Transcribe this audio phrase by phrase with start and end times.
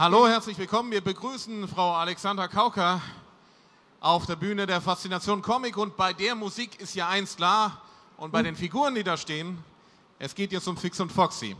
[0.00, 0.92] Hallo, herzlich willkommen.
[0.92, 3.02] Wir begrüßen Frau Alexandra Kauker
[3.98, 7.82] auf der Bühne der Faszination Comic und bei der Musik ist ja eins klar
[8.16, 9.58] und bei den Figuren, die da stehen,
[10.20, 11.56] es geht jetzt um Fix und Foxy.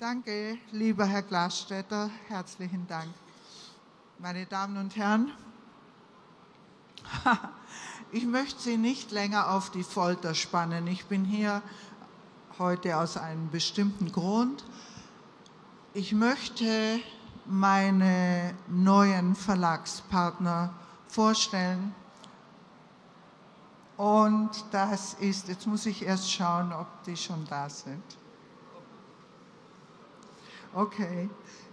[0.00, 3.14] Danke, lieber Herr Glasstädter, herzlichen Dank.
[4.18, 5.30] Meine Damen und Herren,
[8.10, 10.88] ich möchte Sie nicht länger auf die Folter spannen.
[10.88, 11.62] Ich bin hier
[12.58, 14.64] heute aus einem bestimmten Grund.
[15.96, 16.98] Ich möchte
[17.46, 20.74] meine neuen Verlagspartner
[21.06, 21.94] vorstellen.
[23.96, 28.02] Und das ist, jetzt muss ich erst schauen, ob die schon da sind.
[30.74, 31.30] Okay,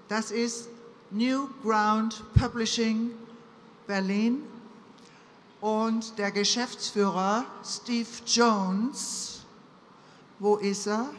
[0.08, 0.69] das ist
[1.09, 3.09] New Ground Publishing
[3.88, 4.44] Berlin
[5.61, 9.41] und der Geschäftsführer Steve Jones.
[10.38, 11.09] Wo ist er?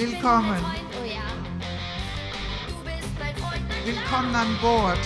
[0.00, 0.64] Willkommen.
[3.84, 4.98] Willkommen an Bord.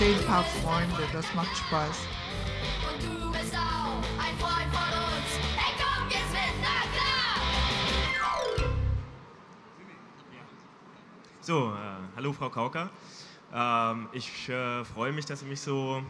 [0.00, 1.98] Zehn paar Freunde, das macht Spaß.
[2.88, 5.30] Und du bist auch ein Freund von uns.
[5.54, 7.26] Hey, komm jetzt mit, klar.
[11.42, 12.88] So, äh, hallo Frau Kauker.
[13.52, 16.02] Ähm, ich äh, freue mich, dass Sie mich so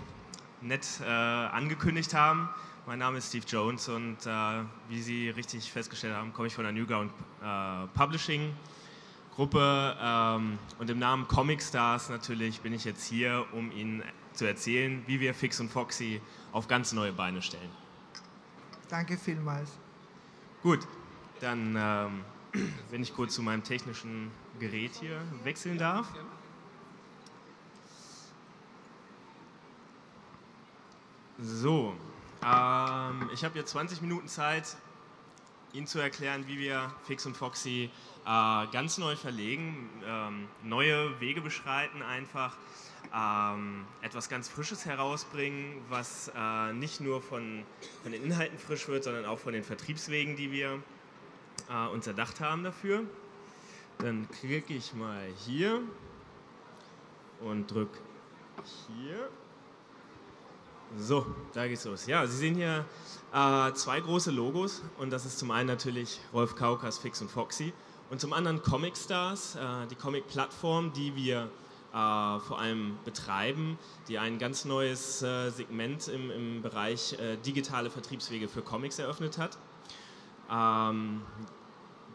[0.61, 2.49] nett äh, angekündigt haben.
[2.87, 4.31] Mein Name ist Steve Jones und äh,
[4.89, 7.11] wie Sie richtig festgestellt haben, komme ich von der Newground
[7.43, 8.55] äh, Publishing
[9.41, 14.03] Gruppe ähm, und im Namen Comic Stars natürlich bin ich jetzt hier, um Ihnen
[14.35, 16.21] zu erzählen, wie wir Fix und Foxy
[16.53, 17.71] auf ganz neue Beine stellen.
[18.91, 19.71] Danke vielmals.
[20.63, 20.87] Gut,
[21.41, 22.25] dann, ähm,
[22.91, 26.07] wenn ich kurz zu meinem technischen Gerät hier wechseln darf.
[31.39, 31.95] So,
[32.45, 34.77] ähm, ich habe jetzt 20 Minuten Zeit,
[35.73, 37.91] Ihnen zu erklären, wie wir Fix und Foxy
[38.25, 42.57] äh, ganz neu verlegen, ähm, neue Wege beschreiten einfach,
[43.15, 47.65] ähm, etwas ganz Frisches herausbringen, was äh, nicht nur von,
[48.03, 50.83] von den Inhalten frisch wird, sondern auch von den Vertriebswegen, die wir
[51.69, 53.05] äh, uns erdacht haben dafür.
[53.99, 55.83] Dann klicke ich mal hier
[57.41, 57.99] und drücke
[58.87, 59.29] hier.
[60.99, 62.07] So, da geht's los.
[62.07, 62.85] Ja, Sie sehen hier
[63.33, 67.73] äh, zwei große Logos und das ist zum einen natürlich Rolf Kaukas Fix und Foxy
[68.11, 71.49] und zum anderen Comic Stars, äh, die Comic-Plattform, die wir
[71.93, 73.79] äh, vor allem betreiben,
[74.09, 79.39] die ein ganz neues äh, Segment im, im Bereich äh, digitale Vertriebswege für Comics eröffnet
[79.39, 79.59] hat.
[80.51, 81.23] Ähm,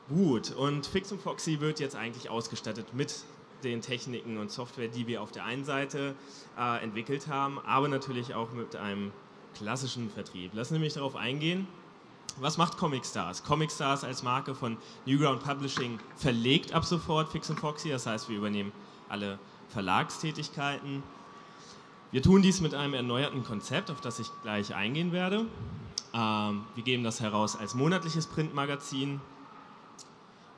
[0.09, 3.23] gut, und Fix und Foxy wird jetzt eigentlich ausgestattet mit
[3.63, 6.15] den Techniken und Software, die wir auf der einen Seite
[6.57, 9.11] äh, entwickelt haben, aber natürlich auch mit einem
[9.55, 10.53] klassischen Vertrieb.
[10.53, 11.67] Lassen Sie mich darauf eingehen.
[12.37, 13.43] Was macht Comic Stars?
[13.43, 18.27] Comic Stars als Marke von Newground Publishing verlegt ab sofort Fix und Foxy, das heißt,
[18.27, 18.73] wir übernehmen
[19.07, 19.39] alle
[19.69, 21.01] Verlagstätigkeiten.
[22.11, 25.45] Wir tun dies mit einem erneuerten Konzept, auf das ich gleich eingehen werde.
[26.13, 29.21] Ähm, wir geben das heraus als monatliches Printmagazin,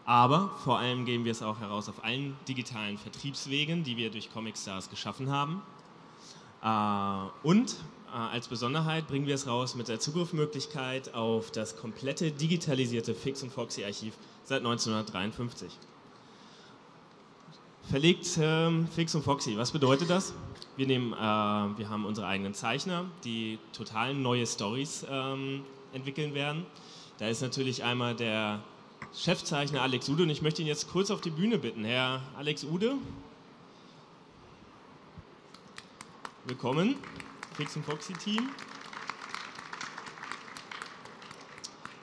[0.07, 4.31] aber vor allem geben wir es auch heraus auf allen digitalen Vertriebswegen, die wir durch
[4.31, 5.61] Comic Stars geschaffen haben.
[6.63, 7.75] Äh, und
[8.07, 13.43] äh, als Besonderheit bringen wir es raus mit der Zugriffsmöglichkeit auf das komplette digitalisierte Fix
[13.43, 14.13] und Foxy Archiv
[14.45, 15.73] seit 1953.
[17.89, 20.33] Verlegt ähm, Fix und Foxy, was bedeutet das?
[20.77, 26.65] Wir, nehmen, äh, wir haben unsere eigenen Zeichner, die total neue Stories ähm, entwickeln werden.
[27.17, 28.61] Da ist natürlich einmal der
[29.13, 31.83] Chefzeichner Alex Ude und ich möchte ihn jetzt kurz auf die Bühne bitten.
[31.85, 32.95] Herr Alex Ude,
[36.45, 36.95] willkommen,
[37.55, 38.49] Fix und Foxy Team.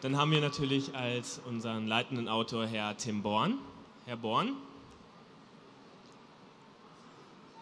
[0.00, 3.58] Dann haben wir natürlich als unseren leitenden Autor Herr Tim Born.
[4.06, 4.54] Herr Born,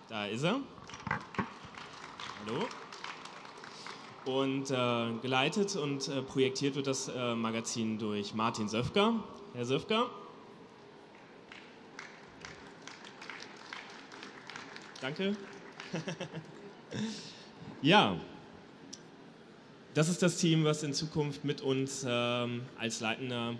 [0.08, 0.60] da ist er.
[2.46, 2.66] Hallo.
[4.24, 9.14] Und äh, geleitet und äh, projektiert wird das äh, Magazin durch Martin Söfker.
[9.54, 10.08] Herr Söfker.
[15.00, 15.36] Danke.
[17.82, 18.16] ja,
[19.94, 23.56] das ist das Team, was in Zukunft mit uns ähm, als leitender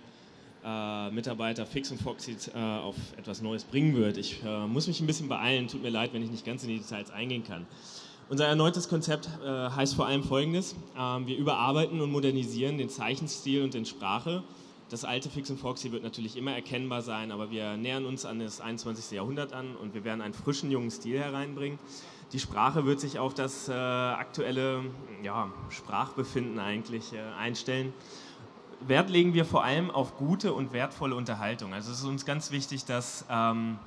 [0.63, 4.17] äh, Mitarbeiter Fix und Foxy äh, auf etwas Neues bringen wird.
[4.17, 6.69] Ich äh, muss mich ein bisschen beeilen, tut mir leid, wenn ich nicht ganz in
[6.69, 7.67] die Details eingehen kann.
[8.29, 13.63] Unser erneutes Konzept äh, heißt vor allem folgendes: ähm, Wir überarbeiten und modernisieren den Zeichenstil
[13.63, 14.43] und den Sprache.
[14.89, 18.39] Das alte Fix und Foxy wird natürlich immer erkennbar sein, aber wir nähern uns an
[18.39, 19.11] das 21.
[19.11, 21.79] Jahrhundert an und wir werden einen frischen, jungen Stil hereinbringen.
[22.31, 24.81] Die Sprache wird sich auf das äh, aktuelle
[25.23, 27.93] ja, Sprachbefinden eigentlich äh, einstellen.
[28.81, 31.73] Wert legen wir vor allem auf gute und wertvolle Unterhaltung.
[31.73, 33.77] Also es ist uns ganz wichtig, dass, ähm,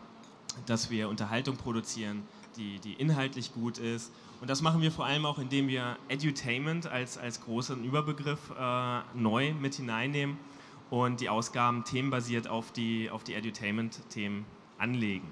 [0.66, 2.22] dass wir Unterhaltung produzieren,
[2.56, 4.12] die, die inhaltlich gut ist.
[4.40, 9.00] Und das machen wir vor allem auch, indem wir Edutainment als, als großen Überbegriff äh,
[9.14, 10.38] neu mit hineinnehmen
[10.90, 14.44] und die Ausgaben themenbasiert auf die, auf die Edutainment-Themen
[14.78, 15.26] anlegen.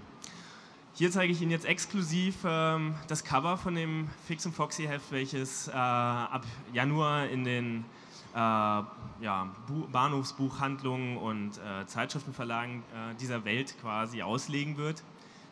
[0.95, 5.11] Hier zeige ich Ihnen jetzt exklusiv ähm, das Cover von dem Fix und Foxy Heft,
[5.11, 7.85] welches äh, ab Januar in den
[8.33, 9.53] äh, ja,
[9.91, 15.03] Bahnhofsbuchhandlungen und äh, Zeitschriftenverlagen äh, dieser Welt quasi auslegen wird.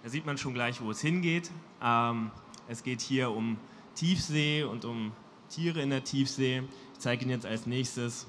[0.02, 1.50] Da sieht man schon gleich, wo es hingeht.
[1.81, 2.32] Ähm,
[2.66, 3.56] es geht hier um
[3.94, 5.12] Tiefsee und um
[5.49, 6.64] Tiere in der Tiefsee.
[6.94, 8.26] Ich zeige Ihnen jetzt als nächstes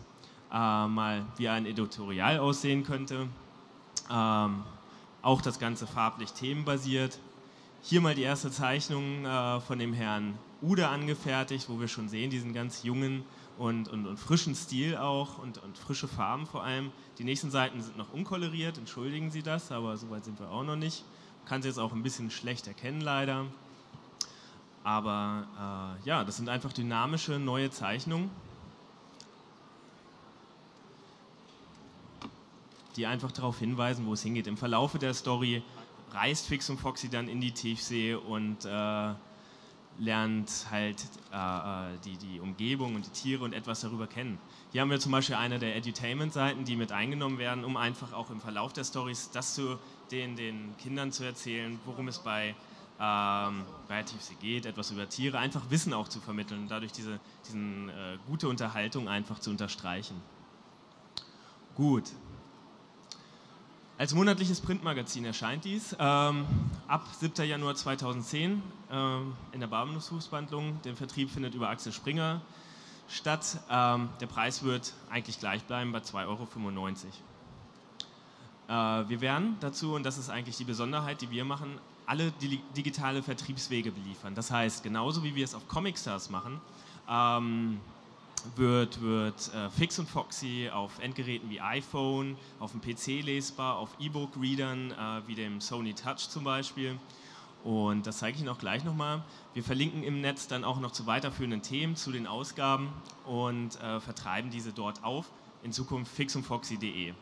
[0.52, 3.28] äh, mal, wie ein Editorial aussehen könnte.
[4.12, 4.64] Ähm,
[5.24, 7.18] auch das Ganze farblich themenbasiert.
[7.82, 12.30] Hier mal die erste Zeichnung äh, von dem Herrn Ude angefertigt, wo wir schon sehen,
[12.30, 13.24] diesen ganz jungen
[13.58, 16.92] und, und, und frischen Stil auch und, und, frische Farben vor allem.
[17.18, 20.76] Die nächsten Seiten sind noch unkoloriert, entschuldigen Sie das, aber soweit sind wir auch noch
[20.76, 21.04] nicht.
[21.46, 23.46] Kann sie jetzt auch ein bisschen schlecht erkennen leider.
[24.84, 28.30] Aber äh, ja, das sind einfach dynamische neue Zeichnungen,
[32.96, 34.48] die einfach darauf hinweisen, wo es hingeht.
[34.48, 35.64] Im Verlaufe der Story
[36.12, 39.14] reist Fix und Foxy dann in die Tiefsee und äh,
[40.00, 40.98] lernt halt
[41.32, 44.38] äh, äh, die, die Umgebung und die Tiere und etwas darüber kennen.
[44.72, 48.30] Hier haben wir zum Beispiel eine der Edutainment-Seiten, die mit eingenommen werden, um einfach auch
[48.32, 49.78] im Verlauf der Stories das zu
[50.12, 52.56] den, den Kindern zu erzählen, worum es bei,
[53.00, 53.64] ähm,
[54.06, 58.18] Tiefsee geht, etwas über Tiere, einfach Wissen auch zu vermitteln und dadurch diese diesen, äh,
[58.28, 60.22] gute Unterhaltung einfach zu unterstreichen.
[61.76, 62.12] Gut,
[63.96, 66.46] als monatliches Printmagazin erscheint dies ähm,
[66.88, 67.48] ab 7.
[67.48, 68.62] Januar 2010
[68.92, 70.82] ähm, in der Babenhofsbuchhandlung.
[70.82, 72.42] Der Vertrieb findet über Axel Springer
[73.08, 73.60] statt.
[73.70, 76.48] Ähm, der Preis wird eigentlich gleich bleiben bei 2,95 Euro.
[78.74, 82.34] Äh, wir werden dazu, und das ist eigentlich die Besonderheit, die wir machen, alle
[82.76, 84.36] digitale Vertriebswege beliefern.
[84.36, 86.60] Das heißt, genauso wie wir es auf Comicstars machen,
[87.10, 87.80] ähm,
[88.56, 93.90] wird, wird äh, Fix und Foxy auf Endgeräten wie iPhone, auf dem PC lesbar, auf
[94.00, 96.98] E-Book-Readern äh, wie dem Sony Touch zum Beispiel.
[97.64, 99.24] Und das zeige ich Ihnen auch gleich nochmal.
[99.54, 102.90] Wir verlinken im Netz dann auch noch zu weiterführenden Themen, zu den Ausgaben
[103.26, 105.30] und äh, vertreiben diese dort auf.
[105.62, 107.14] In Zukunft fixundfoxy.de.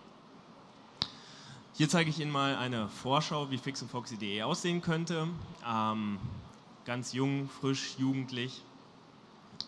[1.81, 5.28] Hier zeige ich Ihnen mal eine Vorschau, wie fixundfoxy.de aussehen könnte.
[5.68, 6.19] Ähm,
[6.85, 8.61] ganz jung, frisch, jugendlich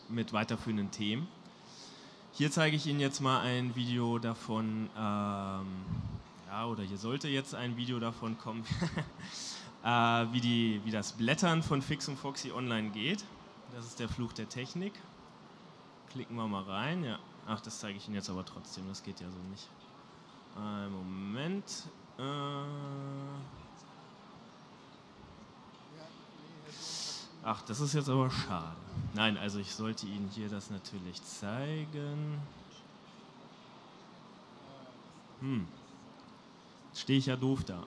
[0.10, 1.28] mit weiterführenden Themen.
[2.32, 5.66] Hier zeige ich Ihnen jetzt mal ein Video davon, ähm,
[6.46, 8.64] ja, oder hier sollte jetzt ein Video davon kommen,
[9.84, 13.26] äh, wie, die, wie das Blättern von Fix und Foxy online geht.
[13.76, 14.94] Das ist der Fluch der Technik.
[16.12, 17.04] Klicken wir mal rein.
[17.04, 17.18] Ja.
[17.48, 19.68] Ach, das zeige ich Ihnen jetzt aber trotzdem, das geht ja so nicht.
[20.56, 21.66] Einen Moment.
[22.18, 22.24] Äh,
[27.46, 28.78] Ach, das ist jetzt aber schade.
[29.14, 32.40] Nein, also ich sollte Ihnen hier das natürlich zeigen.
[35.42, 35.68] Hm.
[36.96, 37.84] Stehe ich ja doof da.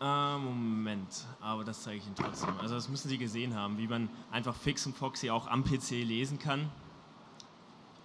[0.00, 2.58] Äh, Moment, aber das zeige ich Ihnen trotzdem.
[2.58, 5.90] Also das müssen Sie gesehen haben, wie man einfach Fix und Foxy auch am PC
[6.02, 6.68] lesen kann.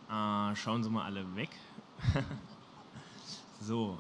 [0.09, 1.49] Äh, schauen Sie mal alle weg.
[3.59, 3.97] so.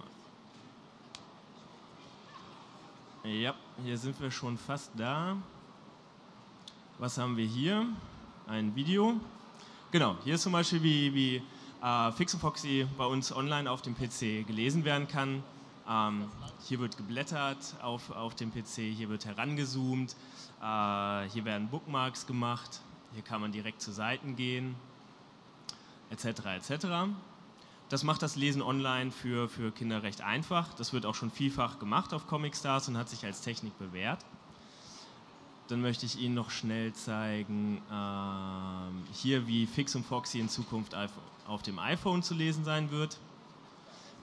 [3.23, 5.37] Ja, hier sind wir schon fast da.
[6.97, 7.85] Was haben wir hier?
[8.47, 9.13] Ein Video.
[9.91, 11.43] Genau, hier ist zum Beispiel, wie, wie
[11.83, 15.43] äh, Fix und Foxy bei uns online auf dem PC gelesen werden kann.
[15.87, 16.31] Ähm,
[16.67, 20.15] hier wird geblättert auf, auf dem PC, hier wird herangezoomt,
[20.59, 22.81] äh, hier werden Bookmarks gemacht,
[23.13, 24.73] hier kann man direkt zu Seiten gehen,
[26.09, 26.25] etc.
[26.57, 26.85] etc.
[27.91, 30.73] Das macht das Lesen online für, für Kinder recht einfach.
[30.75, 34.23] Das wird auch schon vielfach gemacht auf Comic Stars und hat sich als Technik bewährt.
[35.67, 40.95] Dann möchte ich Ihnen noch schnell zeigen, ähm, hier wie Fix und Foxy in Zukunft
[41.45, 43.19] auf dem iPhone zu lesen sein wird.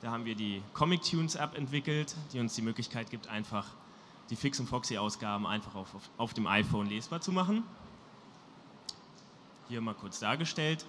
[0.01, 3.67] Da haben wir die Comic Tunes App entwickelt, die uns die Möglichkeit gibt, einfach
[4.31, 7.65] die Fix und Foxy-Ausgaben einfach auf, auf, auf dem iPhone lesbar zu machen.
[9.69, 10.87] Hier mal kurz dargestellt.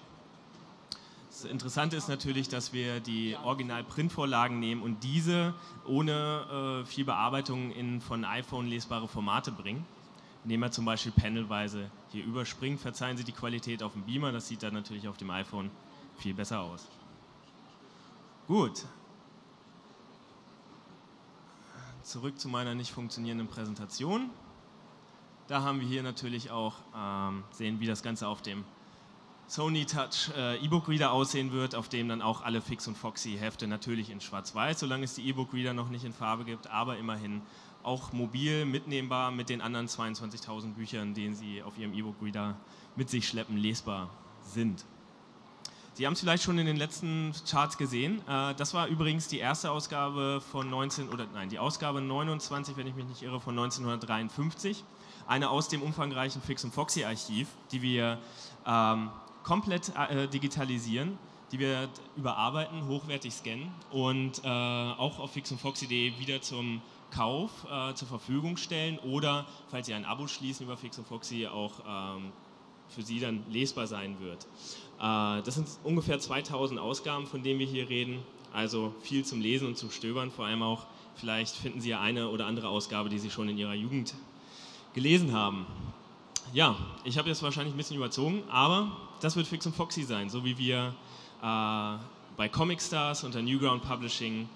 [1.40, 5.54] Das Interessante ist natürlich, dass wir die Original-Printvorlagen nehmen und diese
[5.86, 9.86] ohne äh, viel Bearbeitung in von iPhone lesbare Formate bringen.
[10.44, 14.48] Indem wir zum Beispiel panelweise hier überspringen, verzeihen Sie die Qualität auf dem Beamer, das
[14.48, 15.70] sieht dann natürlich auf dem iPhone
[16.18, 16.86] viel besser aus.
[18.46, 18.84] Gut.
[22.02, 24.28] Zurück zu meiner nicht funktionierenden Präsentation.
[25.48, 28.62] Da haben wir hier natürlich auch ähm, sehen, wie das Ganze auf dem
[29.50, 33.36] Sony Touch äh, E-Book Reader aussehen wird, auf dem dann auch alle Fix und Foxy
[33.36, 36.98] Hefte natürlich in Schwarz-Weiß, solange es die E-Book Reader noch nicht in Farbe gibt, aber
[36.98, 37.42] immerhin
[37.82, 42.54] auch mobil mitnehmbar mit den anderen 22.000 Büchern, denen Sie auf Ihrem E-Book Reader
[42.94, 44.08] mit sich schleppen, lesbar
[44.44, 44.84] sind.
[45.94, 48.22] Sie haben es vielleicht schon in den letzten Charts gesehen.
[48.28, 52.86] Äh, das war übrigens die erste Ausgabe von 19 oder nein, die Ausgabe 29, wenn
[52.86, 54.84] ich mich nicht irre, von 1953.
[55.26, 58.18] Eine aus dem umfangreichen Fix und Foxy Archiv, die wir
[58.64, 59.10] ähm,
[59.42, 61.18] komplett äh, digitalisieren,
[61.52, 66.80] die wir überarbeiten, hochwertig scannen und äh, auch auf fixundfoxy.de wieder zum
[67.10, 72.32] Kauf äh, zur Verfügung stellen oder, falls Sie ein Abo schließen über Fix auch ähm,
[72.88, 74.44] für Sie dann lesbar sein wird.
[74.98, 79.68] Äh, das sind ungefähr 2000 Ausgaben, von denen wir hier reden, also viel zum Lesen
[79.68, 83.18] und zum Stöbern, vor allem auch, vielleicht finden Sie ja eine oder andere Ausgabe, die
[83.18, 84.14] Sie schon in Ihrer Jugend
[84.94, 85.66] gelesen haben.
[86.52, 90.30] Ja, ich habe jetzt wahrscheinlich ein bisschen überzogen, aber das wird Fix und Foxy sein,
[90.30, 90.94] so wie wir
[91.42, 91.98] äh,
[92.36, 94.48] bei Comic Stars unter Newground Publishing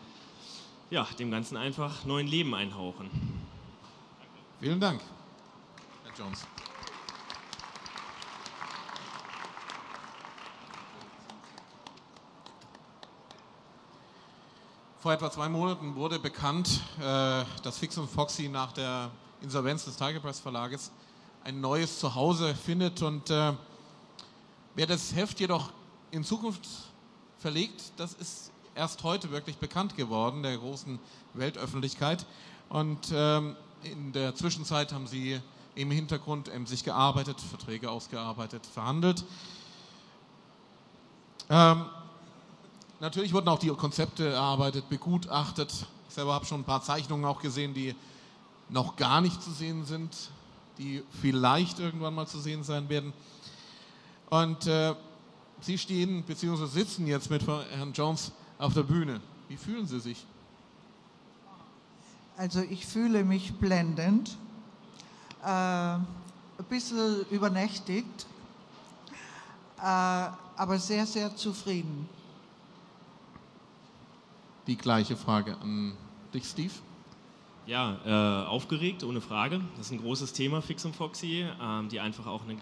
[0.91, 3.11] ja, dem Ganzen einfach neuen Leben einhauchen.
[4.61, 5.01] Vielen Dank,
[6.05, 6.47] Herr Jones.
[15.01, 17.03] Vor etwa zwei Monaten wurde bekannt, äh,
[17.63, 19.11] dass Fix und Foxy nach der
[19.43, 20.91] Insolvenz des Tiger Press Verlages
[21.45, 23.03] ein neues Zuhause findet.
[23.03, 23.53] Und äh,
[24.75, 25.71] wer das Heft jedoch
[26.11, 26.67] in Zukunft
[27.39, 30.99] verlegt, das ist erst heute wirklich bekannt geworden, der großen
[31.35, 32.27] Weltöffentlichkeit.
[32.69, 35.41] Und ähm, in der Zwischenzeit haben sie
[35.75, 39.25] im Hintergrund emsig gearbeitet, Verträge ausgearbeitet, verhandelt.
[41.51, 41.87] Ähm,
[43.01, 45.73] natürlich wurden auch die Konzepte erarbeitet, begutachtet.
[46.09, 47.95] Ich selber habe schon ein paar Zeichnungen auch gesehen, die
[48.69, 50.15] noch gar nicht zu sehen sind
[50.79, 53.13] die vielleicht irgendwann mal zu sehen sein werden.
[54.31, 54.95] Und äh,
[55.61, 56.67] Sie stehen bzw.
[56.67, 59.21] sitzen jetzt mit Herrn Jones auf der Bühne.
[59.49, 60.27] Wie fühlen Sie sich?
[62.37, 64.37] Also ich fühle mich blendend,
[65.43, 66.05] äh, ein
[66.69, 68.27] bisschen übernächtigt,
[69.79, 72.09] äh, aber sehr, sehr zufrieden.
[74.67, 75.97] Die gleiche Frage an
[76.33, 76.73] dich, Steve.
[77.67, 79.61] Ja, äh, aufgeregt, ohne Frage.
[79.77, 82.57] Das ist ein großes Thema, Fix und Foxy, äh, die einfach auch eine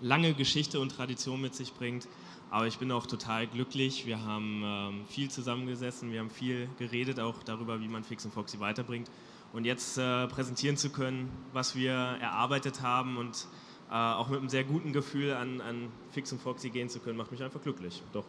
[0.00, 2.08] lange Geschichte und Tradition mit sich bringt.
[2.50, 4.06] Aber ich bin auch total glücklich.
[4.06, 8.32] Wir haben ähm, viel zusammengesessen, wir haben viel geredet, auch darüber, wie man Fix und
[8.32, 9.10] Foxy weiterbringt.
[9.52, 13.46] Und jetzt äh, präsentieren zu können, was wir erarbeitet haben und
[13.90, 17.16] äh, auch mit einem sehr guten Gefühl an, an Fix und Foxy gehen zu können,
[17.16, 18.02] macht mich einfach glücklich.
[18.12, 18.24] Doch.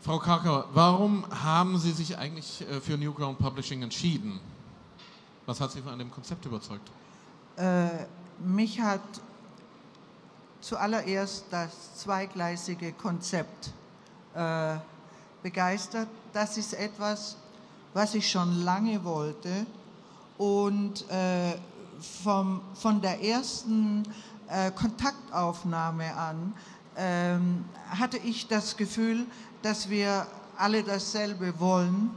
[0.00, 4.40] Frau Karker, warum haben Sie sich eigentlich äh, für Newground Publishing entschieden?
[5.46, 6.88] Was hat Sie von dem Konzept überzeugt?
[7.56, 8.06] Äh,
[8.40, 9.00] mich hat
[10.60, 13.72] zuallererst das zweigleisige Konzept
[14.34, 14.76] äh,
[15.42, 16.08] begeistert.
[16.32, 17.36] Das ist etwas,
[17.94, 19.66] was ich schon lange wollte
[20.36, 21.54] und äh,
[22.22, 24.04] vom, von der ersten
[24.48, 26.54] äh, Kontaktaufnahme an
[26.96, 29.26] ähm, hatte ich das Gefühl,
[29.62, 30.26] dass wir
[30.56, 32.10] alle dasselbe wollen.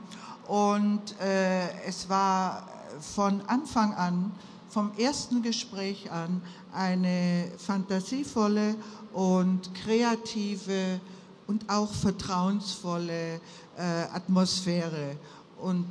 [0.48, 2.68] Und äh, es war
[3.00, 4.32] von Anfang an,
[4.72, 6.42] vom ersten Gespräch an,
[6.74, 8.76] eine fantasievolle
[9.14, 11.02] und kreative
[11.48, 13.42] und auch vertrauensvolle
[13.78, 13.82] äh,
[14.14, 15.18] Atmosphäre.
[15.60, 15.86] Und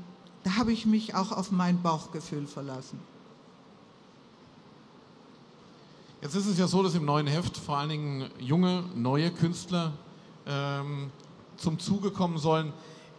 [0.45, 2.99] da habe ich mich auch auf mein Bauchgefühl verlassen.
[6.23, 9.93] Jetzt ist es ja so, dass im neuen Heft vor allen Dingen junge, neue Künstler
[10.47, 11.11] ähm,
[11.57, 12.73] zum Zuge kommen sollen.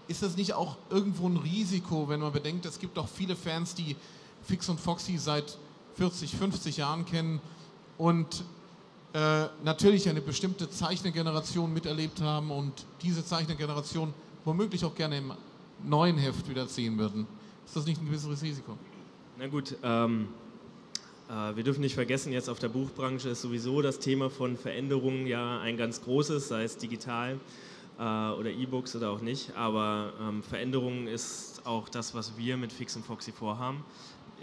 [0.07, 3.75] Ist das nicht auch irgendwo ein Risiko, wenn man bedenkt, es gibt auch viele Fans,
[3.75, 3.95] die
[4.43, 5.57] Fix und Foxy seit
[5.95, 7.41] 40, 50 Jahren kennen
[7.97, 8.43] und
[9.13, 14.13] äh, natürlich eine bestimmte Zeichnergeneration miterlebt haben und diese Zeichnergeneration
[14.45, 15.33] womöglich auch gerne im
[15.83, 17.27] neuen Heft wieder sehen würden.
[17.65, 18.77] Ist das nicht ein gewisses Risiko?
[19.37, 20.29] Na gut, ähm,
[21.29, 25.27] äh, wir dürfen nicht vergessen, jetzt auf der Buchbranche ist sowieso das Thema von Veränderungen
[25.27, 27.39] ja ein ganz großes, sei es digital
[27.97, 29.55] äh, oder E-Books oder auch nicht.
[29.55, 33.83] Aber ähm, Veränderung ist auch das, was wir mit Fix und Foxy vorhaben.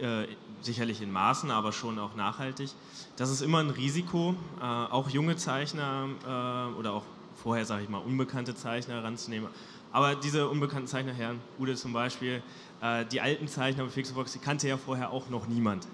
[0.01, 0.27] Äh,
[0.61, 2.71] sicherlich in Maßen, aber schon auch nachhaltig.
[3.17, 7.05] Das ist immer ein Risiko, äh, auch junge Zeichner äh, oder auch
[7.37, 9.49] vorher, sage ich mal, unbekannte Zeichner heranzunehmen.
[9.91, 12.43] Aber diese unbekannten Zeichner, Herrn Ude zum Beispiel,
[12.83, 15.87] äh, die alten Zeichner bei und Foxy kannte ja vorher auch noch niemand.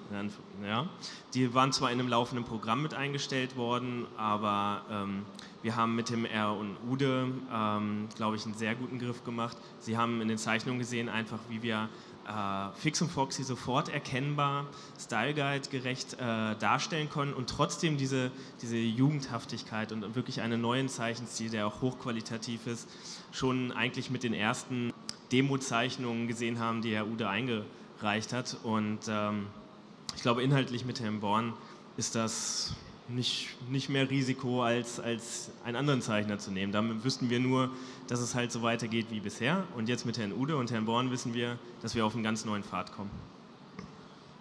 [0.62, 0.86] Ja?
[1.32, 5.24] Die waren zwar in einem laufenden Programm mit eingestellt worden, aber ähm,
[5.62, 9.56] wir haben mit dem R und Ude, ähm, glaube ich, einen sehr guten Griff gemacht.
[9.78, 11.88] Sie haben in den Zeichnungen gesehen, einfach wie wir
[12.76, 14.66] Fix und Foxy sofort erkennbar,
[14.98, 18.30] Style Guide gerecht äh, darstellen können und trotzdem diese,
[18.62, 22.88] diese Jugendhaftigkeit und wirklich einen neuen Zeichenstil, der auch hochqualitativ ist,
[23.32, 24.92] schon eigentlich mit den ersten
[25.32, 28.56] Demo-Zeichnungen gesehen haben, die Herr Ude eingereicht hat.
[28.62, 29.46] Und ähm,
[30.14, 31.52] ich glaube, inhaltlich mit Herrn Born
[31.96, 32.74] ist das
[33.08, 36.72] nicht, nicht mehr Risiko, als, als einen anderen Zeichner zu nehmen.
[36.72, 37.70] Damit wüssten wir nur,
[38.08, 39.64] dass es halt so weitergeht wie bisher.
[39.76, 42.44] Und jetzt mit Herrn Ude und Herrn Born wissen wir, dass wir auf einen ganz
[42.44, 43.10] neuen Pfad kommen.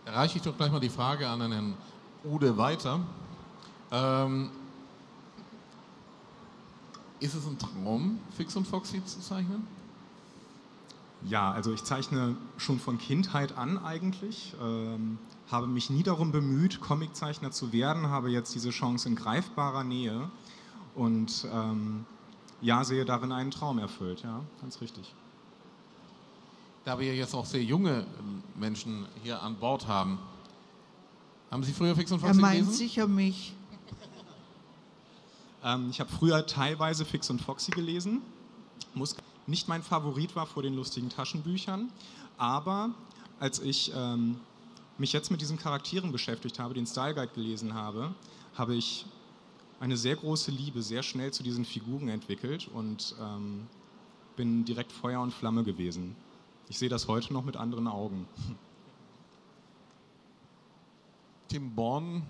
[0.05, 1.73] Da reiche ich doch gleich mal die Frage an Herrn
[2.23, 3.01] Ude weiter.
[3.91, 4.49] Ähm,
[7.19, 9.65] ist es ein Traum, Fix und Foxy zu zeichnen?
[11.25, 14.53] Ja, also ich zeichne schon von Kindheit an eigentlich.
[14.61, 15.17] Ähm,
[15.49, 20.29] habe mich nie darum bemüht, Comiczeichner zu werden, habe jetzt diese Chance in greifbarer Nähe
[20.95, 22.05] und ähm,
[22.61, 25.13] ja, sehe darin einen Traum erfüllt, ja, ganz richtig.
[26.85, 30.19] Da wir jetzt auch sehr junge ähm, Menschen hier an Bord haben,
[31.51, 32.73] haben Sie früher Fix und Foxy Er meint gelesen?
[32.73, 33.53] sicher mich.
[35.65, 38.21] Ähm, ich habe früher teilweise Fix und Foxy gelesen.
[38.95, 39.15] Muss,
[39.47, 41.89] nicht mein Favorit war vor den lustigen Taschenbüchern,
[42.37, 42.89] aber
[43.39, 44.41] als ich ähm,
[44.97, 48.13] mich jetzt mit diesen Charakteren beschäftigt habe, den Style Guide gelesen habe,
[48.55, 49.05] habe ich
[49.79, 53.67] eine sehr große Liebe sehr schnell zu diesen Figuren entwickelt und ähm,
[54.35, 56.15] bin direkt Feuer und Flamme gewesen.
[56.69, 58.27] Ich sehe das heute noch mit anderen Augen.
[61.49, 62.23] Tim Born,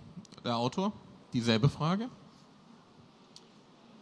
[0.43, 0.91] der Autor,
[1.31, 2.09] dieselbe Frage.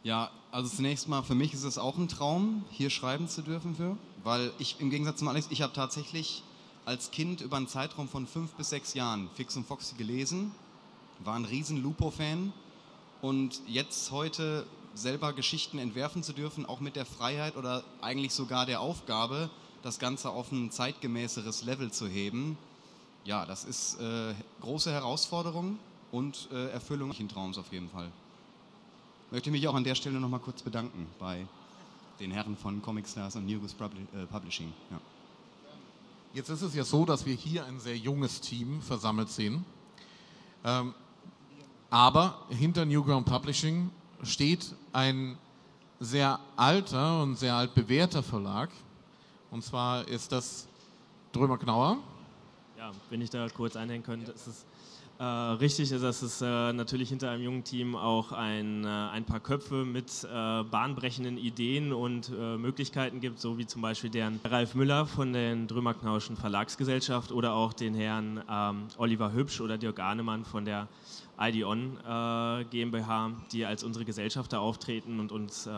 [0.04, 3.76] Ja, also zunächst mal, für mich ist es auch ein Traum, hier schreiben zu dürfen
[3.76, 6.43] für, weil ich im Gegensatz zum Alex, ich habe tatsächlich
[6.86, 10.52] als Kind über einen Zeitraum von fünf bis sechs Jahren Fix und Foxy gelesen,
[11.20, 12.54] war ein riesen Lupo-Fan
[13.22, 18.65] und jetzt heute selber Geschichten entwerfen zu dürfen, auch mit der Freiheit oder eigentlich sogar
[18.65, 19.50] der Aufgabe,
[19.84, 22.58] das Ganze auf ein zeitgemäßeres Level zu heben,
[23.24, 25.78] ja, das ist äh, große Herausforderung
[26.12, 28.12] und äh, Erfüllung des Traums auf jeden Fall.
[29.30, 31.46] Möchte mich auch an der Stelle nochmal kurz bedanken bei
[32.20, 34.74] den Herren von Comic Stars und Publi- äh, Publishing.
[34.89, 35.00] Ja.
[36.34, 39.65] Jetzt ist es ja so, dass wir hier ein sehr junges Team versammelt sehen.
[40.63, 40.94] Ähm,
[41.89, 43.89] aber hinter Newground Publishing
[44.24, 45.38] steht ein
[46.00, 48.70] sehr alter und sehr altbewährter Verlag.
[49.50, 50.67] Und zwar ist das
[51.34, 51.98] Drömer Knauer.
[52.78, 54.65] Ja, wenn ich da kurz einhängen könnte, ist es
[55.21, 59.39] äh, richtig, dass es äh, natürlich hinter einem jungen Team auch ein, äh, ein paar
[59.39, 64.73] Köpfe mit äh, bahnbrechenden Ideen und äh, Möglichkeiten gibt, so wie zum Beispiel deren Ralf
[64.73, 70.43] Müller von der Drömer-Knauschen Verlagsgesellschaft oder auch den Herrn ähm, Oliver Hübsch oder Dirk Ahnemann
[70.43, 70.88] von der
[71.39, 75.69] IDON äh, GmbH, die als unsere Gesellschafter auftreten und uns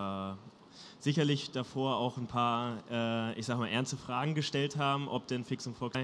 [1.00, 2.78] sicherlich davor auch ein paar,
[3.36, 5.98] ich sag mal, ernste Fragen gestellt haben, ob denn Fix und Fox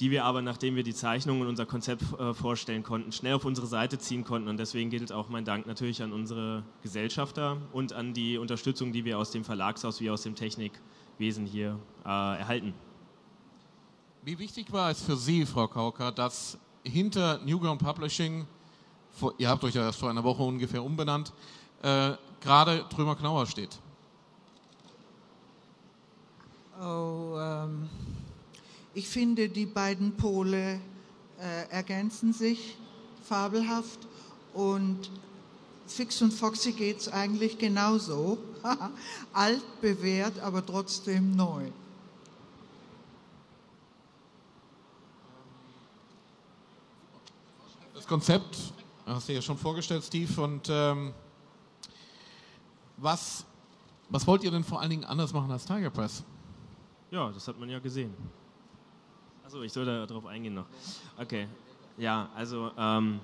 [0.00, 3.44] die wir aber, nachdem wir die Zeichnungen und unser Konzept äh, vorstellen konnten, schnell auf
[3.44, 4.48] unsere Seite ziehen konnten.
[4.48, 9.04] Und deswegen gilt auch mein Dank natürlich an unsere Gesellschafter und an die Unterstützung, die
[9.04, 12.74] wir aus dem Verlagshaus wie aus dem Technikwesen hier äh, erhalten.
[14.22, 18.46] Wie wichtig war es für Sie, Frau Kauker, dass hinter Newground Publishing,
[19.10, 21.32] vor, ihr habt euch ja erst vor einer Woche ungefähr umbenannt,
[21.82, 23.78] äh, gerade Drömer Knauer steht?
[26.80, 27.88] Oh, ähm,
[28.98, 30.80] ich finde, die beiden Pole
[31.38, 32.76] äh, ergänzen sich
[33.22, 34.00] fabelhaft
[34.54, 35.08] und
[35.86, 38.38] Fix und Foxy geht es eigentlich genauso.
[39.32, 41.70] Alt, bewährt, aber trotzdem neu.
[47.94, 48.58] Das Konzept
[49.06, 50.42] hast du ja schon vorgestellt, Steve.
[50.42, 51.14] Und ähm,
[52.96, 53.44] was,
[54.08, 56.24] was wollt ihr denn vor allen Dingen anders machen als Tiger Press?
[57.12, 58.12] Ja, das hat man ja gesehen.
[59.48, 60.66] Achso, ich soll da drauf eingehen noch.
[61.18, 61.48] Okay.
[61.96, 63.18] Ja, also ähm,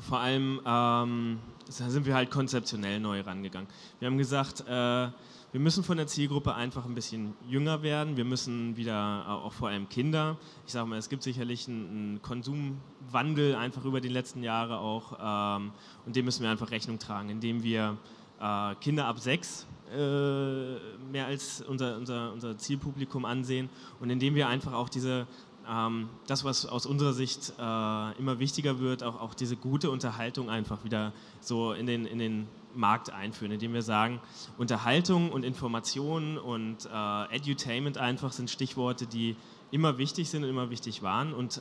[0.00, 1.38] vor allem ähm,
[1.68, 3.68] sind wir halt konzeptionell neu rangegangen.
[4.00, 5.12] Wir haben gesagt, äh, wir
[5.52, 8.16] müssen von der Zielgruppe einfach ein bisschen jünger werden.
[8.16, 12.22] Wir müssen wieder, auch vor allem Kinder, ich sage mal, es gibt sicherlich einen, einen
[12.22, 15.70] Konsumwandel einfach über die letzten Jahre auch ähm,
[16.04, 17.96] und dem müssen wir einfach Rechnung tragen, indem wir
[18.40, 23.68] äh, Kinder ab sechs äh, mehr als unser, unser, unser Zielpublikum ansehen.
[24.00, 25.26] Und indem wir einfach auch diese
[25.68, 30.50] ähm, das, was aus unserer Sicht äh, immer wichtiger wird, auch, auch diese gute Unterhaltung
[30.50, 34.20] einfach wieder so in den, in den Markt einführen, indem wir sagen,
[34.58, 39.36] Unterhaltung und Information und äh, Edutainment einfach sind Stichworte, die
[39.70, 41.60] immer wichtig sind und immer wichtig waren und äh,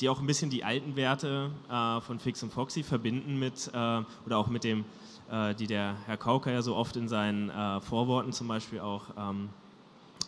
[0.00, 4.02] die auch ein bisschen die alten Werte äh, von Fix und Foxy verbinden mit äh,
[4.24, 4.84] oder auch mit dem,
[5.30, 9.04] äh, die der Herr Kauker ja so oft in seinen äh, Vorworten zum Beispiel auch
[9.18, 9.48] ähm,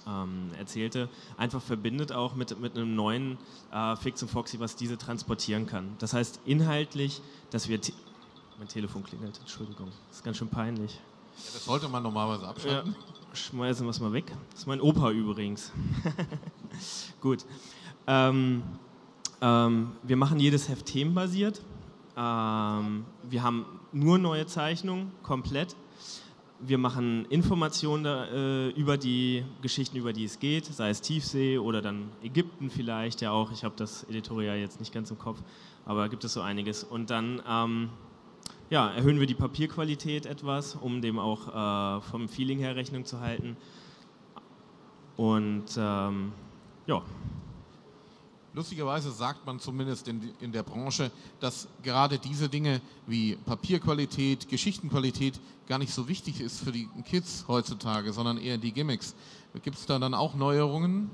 [0.07, 3.39] ähm, erzählte, einfach verbindet auch mit, mit einem neuen
[3.73, 5.95] äh, Fix und Foxy, was diese transportieren kann.
[5.99, 7.79] Das heißt inhaltlich, dass wir...
[8.59, 9.89] Mein Telefon klingelt, Entschuldigung.
[10.09, 10.95] Das ist ganz schön peinlich.
[10.95, 12.97] Ja, das sollte man normalerweise Ja, abschalten.
[13.33, 14.33] schmeißen wir es mal weg.
[14.51, 15.71] Das ist mein Opa übrigens.
[17.21, 17.45] Gut.
[18.09, 18.63] Ähm,
[19.41, 21.61] ähm, wir machen jedes Heft themenbasiert.
[22.19, 25.77] Ähm, wir haben nur neue Zeichnungen, komplett.
[26.61, 31.59] Wir machen Informationen da, äh, über die Geschichten, über die es geht, sei es Tiefsee
[31.59, 33.53] oder dann Ägypten vielleicht, ja auch.
[33.53, 35.41] Ich habe das Editorial jetzt nicht ganz im Kopf,
[35.87, 36.83] aber gibt es so einiges.
[36.83, 37.91] Und dann ähm,
[38.71, 43.21] ja, erhöhen wir die Papierqualität etwas, um dem auch äh, vom Feeling her Rechnung zu
[43.21, 43.57] halten.
[45.17, 46.33] Und ähm,
[46.87, 47.03] ja,
[48.59, 55.41] Lustigerweise sagt man zumindest in, in der Branche, dass gerade diese Dinge wie Papierqualität, Geschichtenqualität
[55.69, 59.15] gar nicht so wichtig ist für die Kids heutzutage, sondern eher die Gimmicks.
[59.63, 61.11] Gibt es da dann auch Neuerungen?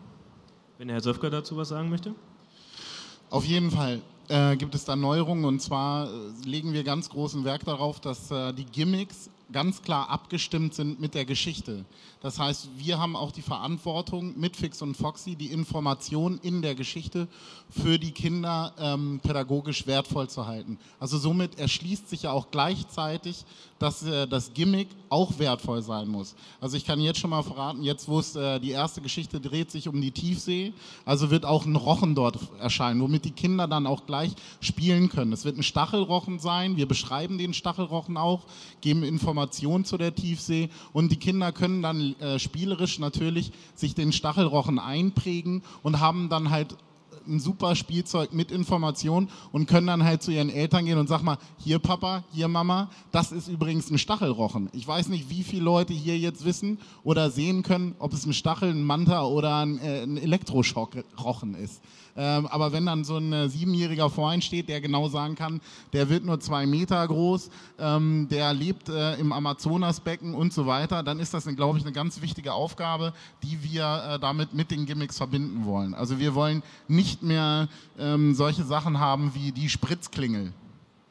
[0.78, 2.14] wenn der Herr Söfker dazu was sagen möchte.
[3.30, 6.08] Auf jeden Fall äh, gibt es da Neuerungen und zwar äh,
[6.44, 11.14] legen wir ganz großen Werk darauf, dass äh, die Gimmicks ganz klar abgestimmt sind mit
[11.14, 11.84] der Geschichte.
[12.20, 16.74] Das heißt, wir haben auch die Verantwortung mit Fix und Foxy, die Information in der
[16.74, 17.28] Geschichte
[17.68, 20.78] für die Kinder ähm, pädagogisch wertvoll zu halten.
[20.98, 23.44] Also somit erschließt sich ja auch gleichzeitig,
[23.84, 26.34] dass äh, das Gimmick auch wertvoll sein muss.
[26.58, 29.70] Also ich kann jetzt schon mal verraten, jetzt wo es äh, die erste Geschichte dreht
[29.70, 30.72] sich um die Tiefsee,
[31.04, 35.34] also wird auch ein Rochen dort erscheinen, womit die Kinder dann auch gleich spielen können.
[35.34, 38.46] Es wird ein Stachelrochen sein, wir beschreiben den Stachelrochen auch,
[38.80, 44.12] geben Informationen zu der Tiefsee und die Kinder können dann äh, spielerisch natürlich sich den
[44.12, 46.74] Stachelrochen einprägen und haben dann halt
[47.26, 51.22] ein super Spielzeug mit Information und können dann halt zu ihren Eltern gehen und sag
[51.22, 54.68] mal, hier Papa, hier Mama, das ist übrigens ein Stachelrochen.
[54.72, 58.32] Ich weiß nicht, wie viele Leute hier jetzt wissen oder sehen können, ob es ein
[58.32, 61.82] Stachel, ein Manta oder ein, äh, ein Elektroschockrochen ist.
[62.16, 65.60] Ähm, aber wenn dann so ein äh, Siebenjähriger vor einem steht, der genau sagen kann,
[65.92, 71.02] der wird nur zwei Meter groß, ähm, der lebt äh, im Amazonasbecken und so weiter,
[71.02, 74.86] dann ist das, glaube ich, eine ganz wichtige Aufgabe, die wir äh, damit mit den
[74.86, 75.94] Gimmicks verbinden wollen.
[75.94, 80.52] Also wir wollen nicht mehr ähm, solche Sachen haben wie die Spritzklingel.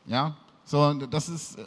[0.05, 0.35] Ja,
[0.65, 1.65] so, das ist, äh,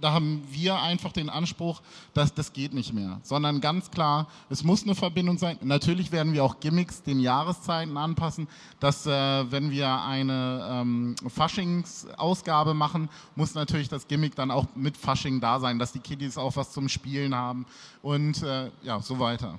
[0.00, 1.80] da haben wir einfach den Anspruch,
[2.12, 5.58] dass das geht nicht mehr, sondern ganz klar, es muss eine Verbindung sein.
[5.62, 8.46] Natürlich werden wir auch Gimmicks den Jahreszeiten anpassen,
[8.80, 9.10] dass äh,
[9.50, 15.58] wenn wir eine ähm, Faschingsausgabe machen, muss natürlich das Gimmick dann auch mit Fasching da
[15.58, 17.64] sein, dass die Kiddies auch was zum Spielen haben
[18.02, 19.58] und äh, ja, so weiter.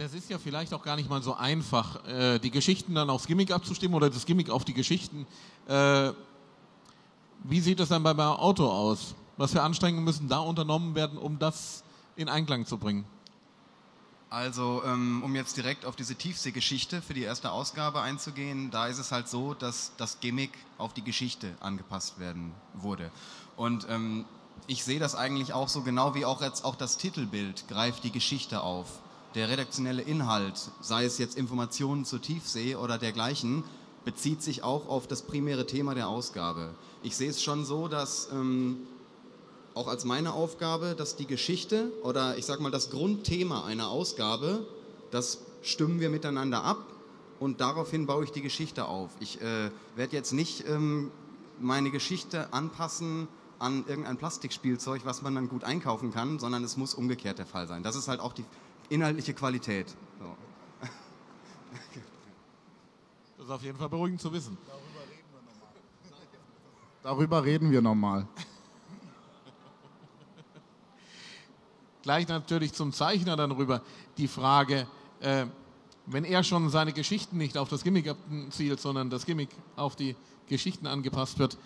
[0.00, 3.26] Das ist ja vielleicht auch gar nicht mal so einfach, äh, die Geschichten dann aufs
[3.26, 5.26] Gimmick abzustimmen oder das Gimmick auf die Geschichten.
[5.68, 6.12] Äh,
[7.44, 9.14] wie sieht es dann bei, beim Auto aus?
[9.36, 11.84] Was für Anstrengungen müssen da unternommen werden, um das
[12.16, 13.04] in Einklang zu bringen?
[14.30, 19.00] Also, ähm, um jetzt direkt auf diese Tiefseegeschichte für die erste Ausgabe einzugehen, da ist
[19.00, 23.10] es halt so, dass das Gimmick auf die Geschichte angepasst werden wurde.
[23.54, 24.24] Und ähm,
[24.66, 28.12] ich sehe das eigentlich auch so genau wie auch jetzt auch das Titelbild greift die
[28.12, 29.02] Geschichte auf.
[29.36, 33.62] Der redaktionelle Inhalt, sei es jetzt Informationen zur Tiefsee oder dergleichen,
[34.04, 36.74] bezieht sich auch auf das primäre Thema der Ausgabe.
[37.04, 38.78] Ich sehe es schon so, dass ähm,
[39.74, 44.66] auch als meine Aufgabe, dass die Geschichte oder ich sag mal das Grundthema einer Ausgabe,
[45.12, 46.84] das stimmen wir miteinander ab
[47.38, 49.10] und daraufhin baue ich die Geschichte auf.
[49.20, 51.12] Ich äh, werde jetzt nicht ähm,
[51.60, 53.28] meine Geschichte anpassen
[53.60, 57.68] an irgendein Plastikspielzeug, was man dann gut einkaufen kann, sondern es muss umgekehrt der Fall
[57.68, 57.84] sein.
[57.84, 58.44] Das ist halt auch die
[58.90, 59.88] inhaltliche Qualität.
[60.18, 60.36] So.
[63.38, 64.58] Das ist auf jeden Fall beruhigend zu wissen.
[67.02, 68.26] Darüber reden wir nochmal.
[72.02, 73.82] Gleich natürlich zum Zeichner dann rüber
[74.18, 74.86] die Frage,
[75.20, 75.46] äh,
[76.06, 80.16] wenn er schon seine Geschichten nicht auf das Gimmick abzielt, sondern das Gimmick auf die
[80.48, 81.56] Geschichten angepasst wird,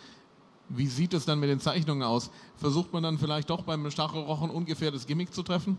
[0.68, 2.30] wie sieht es dann mit den Zeichnungen aus?
[2.56, 5.78] Versucht man dann vielleicht doch beim Stachelrochen ungefähr das Gimmick zu treffen?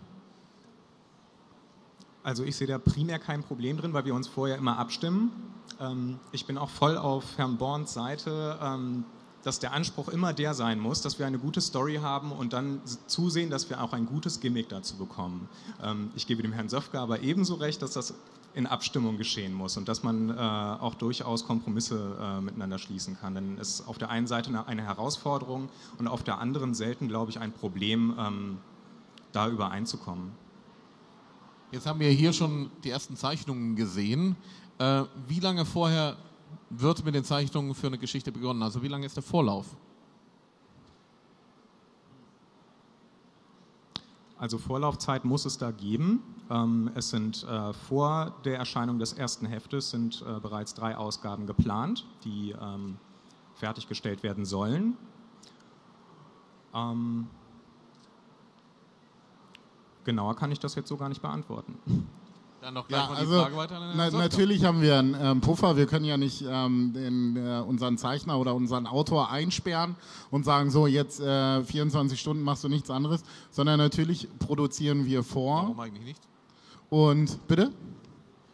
[2.26, 5.32] Also ich sehe da primär kein Problem drin, weil wir uns vorher immer abstimmen.
[5.80, 8.58] Ähm, ich bin auch voll auf Herrn Borns Seite.
[8.62, 9.06] Ähm,
[9.44, 12.82] dass der Anspruch immer der sein muss, dass wir eine gute Story haben und dann
[13.06, 15.48] zusehen, dass wir auch ein gutes Gimmick dazu bekommen.
[15.84, 18.16] Ähm, ich gebe dem Herrn Söfke aber ebenso recht, dass das
[18.56, 23.36] in Abstimmung geschehen muss und dass man äh, auch durchaus Kompromisse äh, miteinander schließen kann.
[23.36, 27.08] Denn es ist auf der einen Seite eine, eine Herausforderung und auf der anderen selten,
[27.08, 28.58] glaube ich, ein Problem, ähm,
[29.32, 30.32] da übereinzukommen.
[31.72, 34.36] Jetzt haben wir hier schon die ersten Zeichnungen gesehen.
[34.78, 36.16] Äh, wie lange vorher
[36.70, 38.62] wird mit den Zeichnungen für eine Geschichte begonnen?
[38.62, 39.66] Also wie lange ist der Vorlauf?
[44.38, 46.22] Also Vorlaufzeit muss es da geben.
[46.50, 51.48] Ähm, es sind äh, vor der Erscheinung des ersten Heftes sind äh, bereits drei Ausgaben
[51.48, 52.98] geplant, die ähm,
[53.56, 54.98] fertiggestellt werden sollen.
[56.74, 57.28] Ähm,
[60.06, 61.76] genauer kann ich das jetzt so gar nicht beantworten.
[62.62, 63.94] Dann noch gleich Ja, mal also die Frage weiter.
[63.96, 65.78] na, natürlich haben wir einen ähm, Puffer.
[65.78, 69.96] Wir können ja nicht ähm, den, äh, unseren Zeichner oder unseren Autor einsperren
[70.32, 75.24] und sagen, so jetzt äh, 24 Stunden machst du nichts anderes, sondern natürlich produzieren wir
[75.24, 75.64] vor.
[75.64, 76.22] Warum eigentlich nicht?
[76.90, 77.72] Und bitte?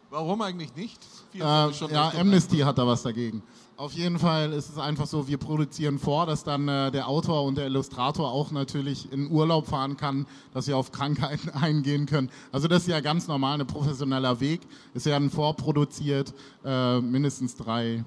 [0.10, 1.02] Warum eigentlich nicht?
[1.34, 3.42] Äh, 24 Stunden ja, Amnesty hat da was dagegen.
[3.82, 7.46] Auf jeden Fall ist es einfach so, wir produzieren vor, dass dann äh, der Autor
[7.46, 12.30] und der Illustrator auch natürlich in Urlaub fahren kann, dass wir auf Krankheiten eingehen können.
[12.52, 14.62] Also das ist ja ganz normal, ein professioneller Weg.
[14.94, 16.32] Es werden vorproduziert
[16.64, 18.06] äh, mindestens drei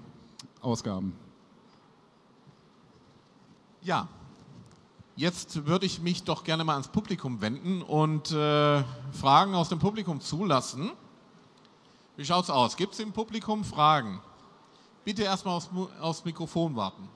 [0.60, 1.12] Ausgaben.
[3.82, 4.06] Ja.
[5.16, 9.80] Jetzt würde ich mich doch gerne mal ans Publikum wenden und äh, Fragen aus dem
[9.80, 10.92] Publikum zulassen.
[12.16, 12.76] Wie schaut's aus?
[12.76, 14.20] Gibt es im Publikum Fragen?
[15.04, 15.68] Bitte erstmal aufs,
[16.00, 17.08] aufs Mikrofon warten.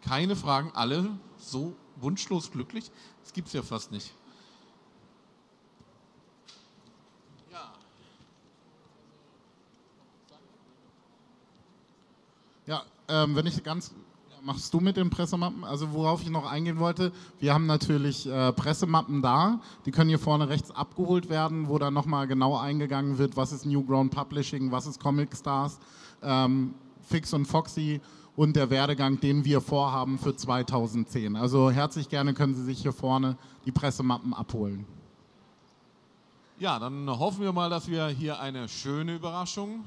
[0.00, 2.90] Keine Fragen, alle so wunschlos glücklich?
[3.22, 4.12] Das gibt's ja fast nicht.
[12.66, 13.92] Ja, ähm, wenn ich ganz.
[14.44, 15.62] Machst du mit den Pressemappen?
[15.62, 20.18] Also worauf ich noch eingehen wollte, wir haben natürlich äh, Pressemappen da, die können hier
[20.18, 24.88] vorne rechts abgeholt werden, wo dann nochmal genau eingegangen wird, was ist Newground Publishing, was
[24.88, 25.78] ist Comic Stars,
[26.22, 28.00] ähm, Fix und Foxy
[28.34, 31.36] und der Werdegang, den wir vorhaben für 2010.
[31.36, 34.86] Also herzlich gerne können Sie sich hier vorne die Pressemappen abholen.
[36.58, 39.84] Ja, dann hoffen wir mal, dass wir hier eine schöne Überraschung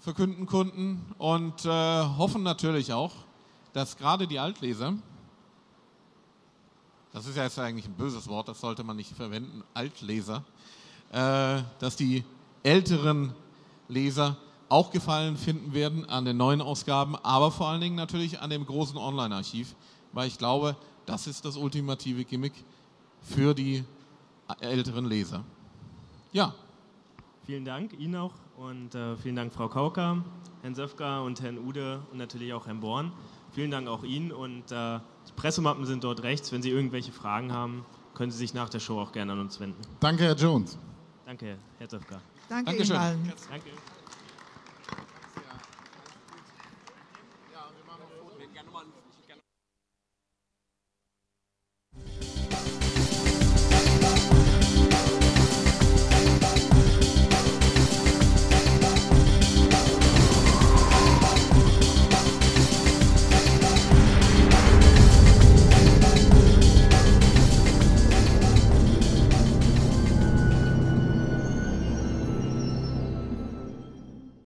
[0.00, 3.12] verkünden konnten und äh, hoffen natürlich auch,
[3.72, 4.94] dass gerade die Altleser,
[7.12, 10.44] das ist ja jetzt eigentlich ein böses Wort, das sollte man nicht verwenden, Altleser,
[11.10, 12.24] äh, dass die
[12.62, 13.34] älteren
[13.88, 14.36] Leser
[14.68, 18.64] auch Gefallen finden werden an den neuen Ausgaben, aber vor allen Dingen natürlich an dem
[18.64, 19.74] großen Online-Archiv,
[20.12, 22.54] weil ich glaube, das ist das ultimative Gimmick
[23.20, 23.84] für die
[24.60, 25.44] älteren Leser.
[26.32, 26.54] Ja,
[27.44, 30.22] Vielen Dank Ihnen auch und äh, vielen Dank Frau Kauka,
[30.62, 33.10] Herrn Söfka und Herrn Ude und natürlich auch Herrn Born.
[33.52, 36.52] Vielen Dank auch Ihnen und äh, die Pressemappen sind dort rechts.
[36.52, 37.84] Wenn Sie irgendwelche Fragen haben,
[38.14, 39.80] können Sie sich nach der Show auch gerne an uns wenden.
[40.00, 40.78] Danke, Herr Jones.
[41.26, 42.20] Danke, Herr Söfka.
[42.48, 42.96] Danke Dankeschön.
[42.96, 43.32] Ihnen allen.
[43.50, 43.70] Danke.